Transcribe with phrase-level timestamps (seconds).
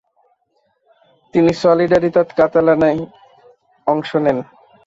[1.33, 2.99] তিনি সলিডারিতাত কাতালানায়
[3.87, 4.37] অংশ নেন।